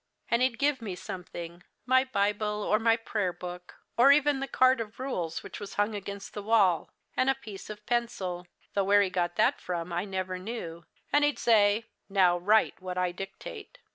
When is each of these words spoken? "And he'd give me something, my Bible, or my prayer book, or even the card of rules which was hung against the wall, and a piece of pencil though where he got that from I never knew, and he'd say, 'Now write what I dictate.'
"And 0.31 0.41
he'd 0.41 0.57
give 0.57 0.81
me 0.81 0.95
something, 0.95 1.61
my 1.85 2.03
Bible, 2.03 2.63
or 2.63 2.79
my 2.79 2.97
prayer 2.97 3.31
book, 3.31 3.75
or 3.97 4.11
even 4.11 4.39
the 4.39 4.47
card 4.47 4.81
of 4.81 4.99
rules 4.99 5.43
which 5.43 5.59
was 5.59 5.75
hung 5.75 5.93
against 5.93 6.33
the 6.33 6.41
wall, 6.41 6.89
and 7.15 7.29
a 7.29 7.35
piece 7.35 7.69
of 7.69 7.85
pencil 7.85 8.47
though 8.73 8.83
where 8.83 9.03
he 9.03 9.11
got 9.11 9.35
that 9.35 9.61
from 9.61 9.93
I 9.93 10.05
never 10.05 10.39
knew, 10.39 10.85
and 11.13 11.23
he'd 11.23 11.37
say, 11.37 11.85
'Now 12.09 12.35
write 12.39 12.81
what 12.81 12.97
I 12.97 13.11
dictate.' 13.11 13.77